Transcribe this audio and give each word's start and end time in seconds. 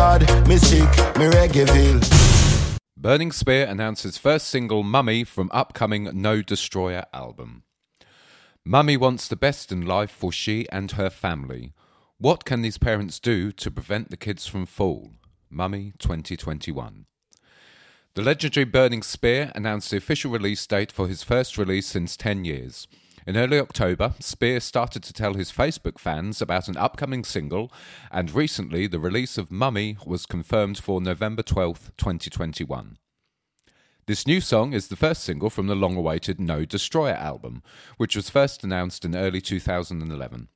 bad, 0.00 0.48
me 0.48 0.56
sick, 0.56 0.88
me. 1.18 2.00
Burning 2.96 3.32
Spear 3.32 3.66
announces 3.66 4.16
first 4.16 4.48
single 4.48 4.82
Mommy 4.82 5.24
from 5.24 5.50
upcoming 5.52 6.04
No 6.14 6.40
Destroyer 6.40 7.04
album. 7.12 7.64
Mommy 8.64 8.96
wants 8.96 9.28
the 9.28 9.36
best 9.36 9.70
in 9.70 9.84
life 9.84 10.10
for 10.10 10.32
she 10.32 10.66
and 10.70 10.92
her 10.92 11.10
family. 11.10 11.74
What 12.16 12.46
can 12.46 12.62
these 12.62 12.78
parents 12.78 13.20
do 13.20 13.52
to 13.52 13.70
prevent 13.70 14.08
the 14.08 14.16
kids 14.16 14.46
from 14.46 14.64
fall? 14.64 15.10
Mommy 15.50 15.92
2021. 15.98 17.04
The 18.14 18.22
legendary 18.22 18.64
Burning 18.64 19.02
Spear 19.02 19.52
announced 19.54 19.90
the 19.90 19.98
official 19.98 20.30
release 20.30 20.66
date 20.66 20.90
for 20.90 21.08
his 21.08 21.22
first 21.22 21.58
release 21.58 21.86
since 21.86 22.16
10 22.16 22.46
years. 22.46 22.88
In 23.26 23.36
early 23.36 23.58
October, 23.58 24.14
Spears 24.18 24.64
started 24.64 25.02
to 25.02 25.12
tell 25.12 25.34
his 25.34 25.52
Facebook 25.52 25.98
fans 25.98 26.40
about 26.40 26.68
an 26.68 26.78
upcoming 26.78 27.22
single, 27.22 27.70
and 28.10 28.30
recently 28.34 28.86
the 28.86 28.98
release 28.98 29.36
of 29.36 29.50
Mommy 29.50 29.98
was 30.06 30.24
confirmed 30.24 30.78
for 30.78 31.02
November 31.02 31.42
12, 31.42 31.92
2021. 31.98 32.96
This 34.06 34.26
new 34.26 34.40
song 34.40 34.72
is 34.72 34.88
the 34.88 34.96
first 34.96 35.22
single 35.22 35.50
from 35.50 35.66
the 35.66 35.74
long 35.74 35.96
awaited 35.96 36.40
No 36.40 36.64
Destroyer 36.64 37.14
album, 37.14 37.62
which 37.98 38.16
was 38.16 38.30
first 38.30 38.64
announced 38.64 39.04
in 39.04 39.14
early 39.14 39.42
2011. 39.42 40.48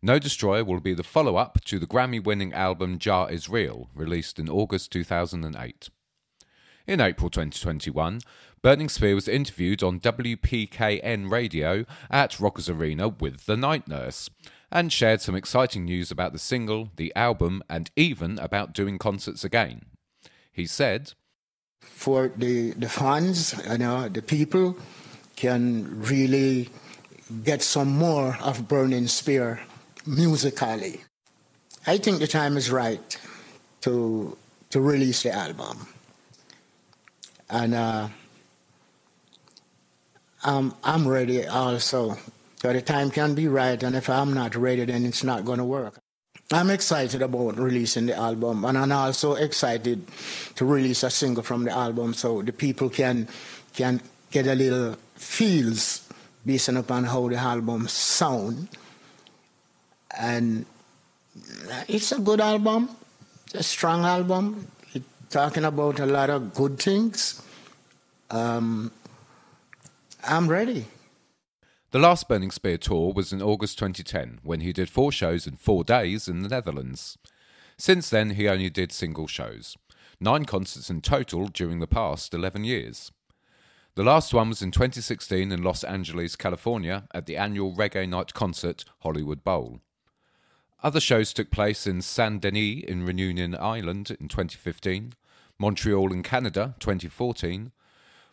No 0.00 0.18
Destroyer 0.20 0.64
will 0.64 0.80
be 0.80 0.94
the 0.94 1.02
follow 1.02 1.36
up 1.36 1.60
to 1.64 1.80
the 1.80 1.88
Grammy 1.88 2.22
winning 2.22 2.54
album 2.54 2.98
Jah 2.98 3.26
Is 3.28 3.48
Real, 3.48 3.90
released 3.94 4.38
in 4.38 4.48
August 4.48 4.92
2008. 4.92 5.90
In 6.90 7.00
April 7.00 7.30
2021, 7.30 8.20
Burning 8.62 8.88
Spear 8.88 9.14
was 9.14 9.28
interviewed 9.28 9.80
on 9.80 10.00
WPKN 10.00 11.30
radio 11.30 11.84
at 12.10 12.40
Rockers 12.40 12.68
Arena 12.68 13.06
with 13.06 13.46
The 13.46 13.56
Night 13.56 13.86
Nurse 13.86 14.28
and 14.72 14.92
shared 14.92 15.20
some 15.20 15.36
exciting 15.36 15.84
news 15.84 16.10
about 16.10 16.32
the 16.32 16.38
single, 16.40 16.90
the 16.96 17.12
album, 17.14 17.62
and 17.70 17.92
even 17.94 18.40
about 18.40 18.72
doing 18.72 18.98
concerts 18.98 19.44
again. 19.44 19.82
He 20.50 20.66
said, 20.66 21.12
For 21.80 22.32
the, 22.36 22.72
the 22.72 22.88
fans, 22.88 23.54
you 23.70 23.78
know, 23.78 24.08
the 24.08 24.20
people 24.20 24.76
can 25.36 26.02
really 26.02 26.70
get 27.44 27.62
some 27.62 27.90
more 27.90 28.36
of 28.42 28.66
Burning 28.66 29.06
Spear 29.06 29.60
musically. 30.04 31.02
I 31.86 31.98
think 31.98 32.18
the 32.18 32.26
time 32.26 32.56
is 32.56 32.68
right 32.68 33.16
to 33.82 34.36
to 34.70 34.80
release 34.80 35.24
the 35.24 35.32
album, 35.32 35.88
and 37.50 37.74
uh, 37.74 38.08
I'm 40.44 40.74
I'm 40.82 41.06
ready 41.06 41.46
also. 41.46 42.16
So 42.56 42.72
the 42.72 42.82
time 42.82 43.10
can 43.10 43.34
be 43.34 43.48
right, 43.48 43.82
and 43.82 43.96
if 43.96 44.08
I'm 44.10 44.34
not 44.34 44.54
ready, 44.54 44.84
then 44.84 45.06
it's 45.06 45.24
not 45.24 45.44
going 45.44 45.58
to 45.58 45.64
work. 45.64 45.98
I'm 46.52 46.68
excited 46.70 47.22
about 47.22 47.56
releasing 47.58 48.06
the 48.06 48.16
album, 48.16 48.64
and 48.64 48.76
I'm 48.76 48.92
also 48.92 49.34
excited 49.34 50.02
to 50.56 50.64
release 50.64 51.02
a 51.02 51.10
single 51.10 51.42
from 51.42 51.64
the 51.64 51.72
album, 51.72 52.12
so 52.14 52.42
the 52.42 52.52
people 52.52 52.90
can 52.90 53.28
can 53.72 54.00
get 54.30 54.46
a 54.46 54.54
little 54.54 54.96
feels 55.14 56.08
based 56.44 56.68
upon 56.68 57.04
how 57.04 57.28
the 57.28 57.36
album 57.36 57.86
sound 57.88 58.68
and 60.18 60.66
it's 61.88 62.12
a 62.12 62.18
good 62.18 62.40
album. 62.40 62.90
A 63.54 63.62
strong 63.62 64.04
album. 64.04 64.66
Talking 65.30 65.64
about 65.64 66.00
a 66.00 66.06
lot 66.06 66.28
of 66.28 66.52
good 66.52 66.80
things. 66.80 67.40
Um, 68.32 68.90
I'm 70.24 70.48
ready. 70.48 70.86
The 71.92 72.00
last 72.00 72.28
Burning 72.28 72.50
Spear 72.50 72.78
tour 72.78 73.12
was 73.12 73.32
in 73.32 73.40
August 73.40 73.78
2010 73.78 74.40
when 74.42 74.58
he 74.58 74.72
did 74.72 74.90
four 74.90 75.12
shows 75.12 75.46
in 75.46 75.54
four 75.54 75.84
days 75.84 76.26
in 76.26 76.42
the 76.42 76.48
Netherlands. 76.48 77.16
Since 77.78 78.10
then, 78.10 78.30
he 78.30 78.48
only 78.48 78.70
did 78.70 78.90
single 78.90 79.28
shows, 79.28 79.76
nine 80.18 80.46
concerts 80.46 80.90
in 80.90 81.00
total 81.00 81.46
during 81.46 81.78
the 81.78 81.86
past 81.86 82.34
11 82.34 82.64
years. 82.64 83.12
The 83.94 84.02
last 84.02 84.34
one 84.34 84.48
was 84.48 84.62
in 84.62 84.72
2016 84.72 85.52
in 85.52 85.62
Los 85.62 85.84
Angeles, 85.84 86.34
California, 86.34 87.04
at 87.14 87.26
the 87.26 87.36
annual 87.36 87.72
Reggae 87.76 88.08
Night 88.08 88.34
concert 88.34 88.84
Hollywood 89.02 89.44
Bowl. 89.44 89.78
Other 90.82 91.00
shows 91.00 91.32
took 91.32 91.50
place 91.50 91.86
in 91.86 92.00
Saint 92.00 92.40
Denis 92.40 92.82
in 92.84 93.04
Reunion 93.04 93.54
Island 93.54 94.16
in 94.18 94.28
2015, 94.28 95.12
Montreal 95.60 96.10
in 96.10 96.22
Canada 96.22 96.74
2014, 96.80 97.70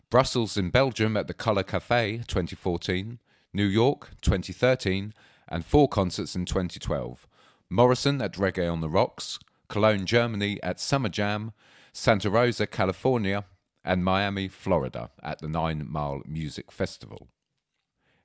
Brussels 0.08 0.56
in 0.56 0.70
Belgium 0.70 1.14
at 1.14 1.26
the 1.26 1.34
Colour 1.34 1.62
Cafe 1.62 2.22
2014, 2.26 3.18
New 3.52 3.66
York 3.66 4.12
2013, 4.22 5.12
and 5.46 5.62
four 5.62 5.88
concerts 5.88 6.34
in 6.34 6.46
2012 6.46 7.26
Morrison 7.68 8.22
at 8.22 8.32
Reggae 8.32 8.72
on 8.72 8.80
the 8.80 8.88
Rocks, 8.88 9.38
Cologne, 9.68 10.06
Germany 10.06 10.58
at 10.62 10.80
Summer 10.80 11.10
Jam, 11.10 11.52
Santa 11.92 12.30
Rosa, 12.30 12.66
California, 12.66 13.44
and 13.84 14.02
Miami, 14.02 14.48
Florida 14.48 15.10
at 15.22 15.40
the 15.40 15.48
Nine 15.48 15.86
Mile 15.86 16.22
Music 16.26 16.72
Festival. 16.72 17.28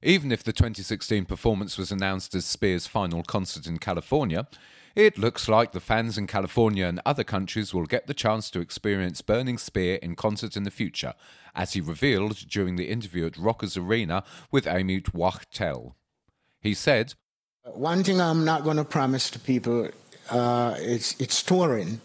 Even 0.01 0.31
if 0.31 0.43
the 0.43 0.53
2016 0.53 1.25
performance 1.25 1.77
was 1.77 1.91
announced 1.91 2.33
as 2.35 2.45
Spears' 2.45 2.87
final 2.87 3.21
concert 3.21 3.67
in 3.67 3.79
California, 3.79 4.47
it 4.95 5.17
looks 5.17 5.47
like 5.47 5.71
the 5.71 5.79
fans 5.79 6.17
in 6.17 6.27
California 6.27 6.85
and 6.85 7.01
other 7.05 7.23
countries 7.23 7.73
will 7.73 7.85
get 7.85 8.07
the 8.07 8.13
chance 8.13 8.51
to 8.51 8.59
experience 8.59 9.21
Burning 9.21 9.57
Spear 9.57 9.95
in 9.95 10.15
concert 10.15 10.55
in 10.55 10.63
the 10.63 10.71
future, 10.71 11.13
as 11.55 11.73
he 11.73 11.81
revealed 11.81 12.47
during 12.47 12.75
the 12.75 12.89
interview 12.89 13.25
at 13.25 13.37
Rockers 13.37 13.75
Arena 13.75 14.23
with 14.51 14.65
Amit 14.65 15.13
Wachtel. 15.13 15.95
He 16.61 16.73
said, 16.73 17.15
One 17.63 18.03
thing 18.03 18.21
I'm 18.21 18.45
not 18.45 18.63
going 18.63 18.77
to 18.77 18.85
promise 18.85 19.29
to 19.31 19.39
people 19.39 19.89
uh, 20.29 20.75
it's, 20.77 21.19
it's 21.19 21.43
touring. 21.43 22.01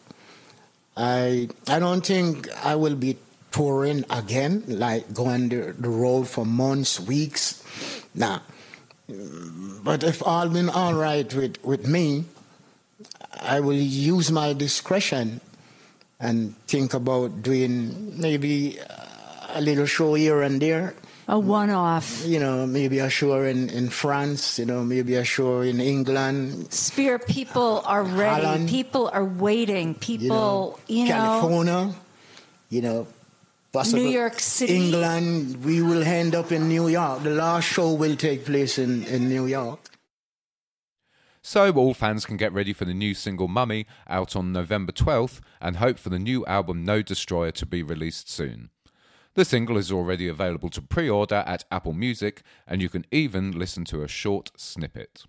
I, 0.97 1.48
I 1.69 1.78
don't 1.78 2.04
think 2.04 2.48
I 2.65 2.75
will 2.75 2.97
be 2.97 3.16
touring 3.53 4.04
again, 4.10 4.65
like 4.66 5.12
going 5.15 5.48
the, 5.48 5.75
the 5.78 5.88
road 5.88 6.28
for 6.28 6.44
months, 6.44 6.98
weeks. 6.98 7.62
Nah. 8.15 8.41
But 9.09 10.03
if 10.03 10.27
all 10.27 10.48
been 10.48 10.69
all 10.69 10.94
right 10.94 11.32
with, 11.32 11.62
with 11.65 11.87
me, 11.87 12.25
I 13.41 13.60
will 13.60 13.76
use 13.76 14.31
my 14.31 14.53
discretion 14.53 15.41
and 16.20 16.54
think 16.66 16.94
about 16.94 17.42
doing 17.42 18.20
maybe 18.20 18.78
a 19.54 19.60
little 19.60 19.86
show 19.86 20.14
here 20.14 20.42
and 20.42 20.60
there. 20.60 20.94
A 21.28 21.38
one 21.38 21.70
off. 21.70 22.25
You 22.25 22.41
know, 22.41 22.66
maybe 22.66 22.98
a 23.00 23.10
show 23.10 23.42
in, 23.42 23.69
in 23.69 23.91
France, 23.91 24.59
you 24.59 24.64
know, 24.64 24.82
maybe 24.82 25.14
a 25.14 25.25
show 25.25 25.60
in 25.60 25.78
England. 25.78 26.72
Spear, 26.72 27.19
people 27.19 27.82
are 27.84 28.03
ready. 28.03 28.47
Holland. 28.47 28.69
people 28.69 29.10
are 29.12 29.25
waiting. 29.25 29.94
People, 29.94 30.80
you 30.88 31.04
know, 31.04 31.10
California, 31.10 31.94
you 32.70 32.80
know, 32.80 33.06
possible 33.72 34.03
New 34.03 34.09
York 34.09 34.41
City. 34.41 34.75
England. 34.75 35.65
We 35.65 35.82
will 35.82 36.03
end 36.03 36.34
up 36.34 36.50
in 36.50 36.66
New 36.66 36.88
York. 36.88 37.22
The 37.22 37.30
last 37.30 37.65
show 37.65 37.92
will 37.92 38.16
take 38.16 38.47
place 38.47 38.78
in, 38.78 39.04
in 39.04 39.28
New 39.28 39.47
York. 39.47 39.80
So, 41.43 41.72
all 41.72 41.94
fans 41.94 42.26
can 42.26 42.37
get 42.37 42.53
ready 42.53 42.72
for 42.72 42.84
the 42.84 42.94
new 42.94 43.15
single 43.15 43.49
Mommy 43.49 43.87
out 44.09 44.34
on 44.34 44.53
November 44.53 44.93
12th 44.93 45.41
and 45.60 45.76
hope 45.76 45.99
for 45.99 46.10
the 46.10 46.19
new 46.19 46.44
album 46.47 46.84
No 46.84 47.00
Destroyer 47.03 47.53
to 47.53 47.66
be 47.66 47.82
released 47.82 48.28
soon. 48.28 48.71
The 49.34 49.44
single 49.44 49.77
is 49.77 49.93
already 49.93 50.27
available 50.27 50.69
to 50.71 50.82
pre 50.82 51.09
order 51.09 51.44
at 51.47 51.65
Apple 51.71 51.93
Music, 51.93 52.43
and 52.66 52.82
you 52.82 52.88
can 52.88 53.06
even 53.12 53.53
listen 53.53 53.84
to 53.87 54.03
a 54.03 54.09
short 54.09 54.50
snippet. 54.56 55.25